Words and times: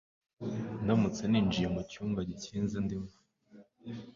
Ndamutse 0.83 1.23
ninjiye 1.27 1.67
mu 1.75 1.81
cyumba 1.91 2.19
gikinze 2.29 2.77
ndimo 2.85 3.11